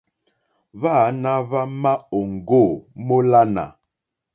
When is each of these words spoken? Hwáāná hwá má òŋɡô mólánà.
Hwáāná 0.79 1.31
hwá 1.47 1.61
má 1.81 1.93
òŋɡô 2.19 2.61
mólánà. 3.05 3.65